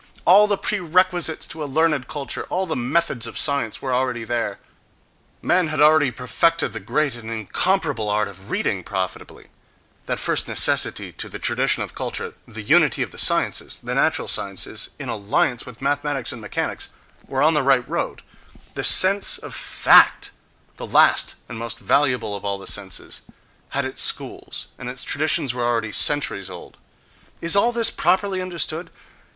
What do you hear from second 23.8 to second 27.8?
its schools, and its traditions were already centuries old! Is all